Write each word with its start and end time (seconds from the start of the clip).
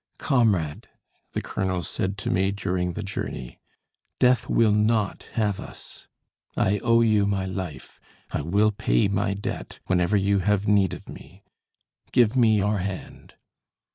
"Comrade," 0.17 0.87
the 1.33 1.43
colonel 1.43 1.83
said 1.83 2.17
to 2.17 2.31
me 2.31 2.49
during 2.49 2.93
the 2.93 3.03
journey, 3.03 3.59
"Death 4.17 4.49
will 4.49 4.71
not 4.71 5.27
have 5.33 5.59
us. 5.59 6.07
I 6.57 6.79
owe 6.79 7.01
you 7.01 7.27
my 7.27 7.45
life; 7.45 7.99
I 8.31 8.41
will 8.41 8.71
pay 8.71 9.07
my 9.07 9.35
debt, 9.35 9.77
whenever 9.85 10.17
you 10.17 10.39
have 10.39 10.67
need 10.67 10.95
of 10.95 11.07
me. 11.07 11.43
Give 12.11 12.35
me 12.35 12.57
your 12.57 12.79
hand." 12.79 13.35